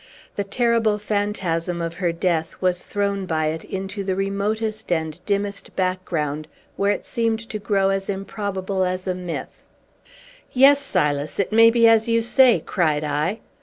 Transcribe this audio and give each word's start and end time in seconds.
The 0.35 0.43
terrible 0.43 0.97
phantasm 0.97 1.79
of 1.79 1.93
her 1.93 2.11
death 2.11 2.55
was 2.59 2.81
thrown 2.81 3.27
by 3.27 3.49
it 3.49 3.63
into 3.63 4.03
the 4.03 4.15
remotest 4.15 4.91
and 4.91 5.23
dimmest 5.27 5.75
background, 5.75 6.47
where 6.75 6.89
it 6.91 7.05
seemed 7.05 7.39
to 7.51 7.59
grow 7.59 7.89
as 7.89 8.09
improbable 8.09 8.83
as 8.83 9.05
a 9.07 9.13
myth. 9.13 9.63
"Yes, 10.53 10.81
Silas, 10.81 11.39
it 11.39 11.51
may 11.51 11.69
be 11.69 11.87
as 11.87 12.07
you 12.07 12.23
say," 12.23 12.61
cried 12.65 13.03
I. 13.03 13.41